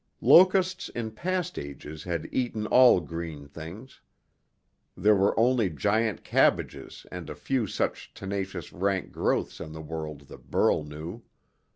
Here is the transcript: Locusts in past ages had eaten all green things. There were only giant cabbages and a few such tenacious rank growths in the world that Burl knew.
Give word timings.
Locusts 0.19 0.89
in 0.89 1.11
past 1.11 1.59
ages 1.59 2.01
had 2.05 2.27
eaten 2.31 2.65
all 2.65 3.01
green 3.01 3.47
things. 3.47 4.01
There 4.97 5.13
were 5.15 5.39
only 5.39 5.69
giant 5.69 6.23
cabbages 6.23 7.05
and 7.11 7.29
a 7.29 7.35
few 7.35 7.67
such 7.67 8.11
tenacious 8.15 8.73
rank 8.73 9.11
growths 9.11 9.59
in 9.59 9.73
the 9.73 9.79
world 9.81 10.21
that 10.21 10.49
Burl 10.49 10.83
knew. 10.83 11.21